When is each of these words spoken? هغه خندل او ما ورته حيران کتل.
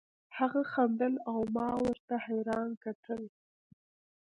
هغه 0.37 0.61
خندل 0.71 1.13
او 1.29 1.37
ما 1.55 1.69
ورته 1.83 2.13
حيران 2.25 2.69
کتل. 2.83 3.21